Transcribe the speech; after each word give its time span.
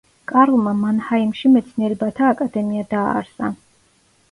კარლმა 0.29 0.71
მანჰაიმში 0.79 1.51
მეცნიერებათა 1.57 2.33
აკადემია 2.33 2.89
დააარსა. 2.97 3.55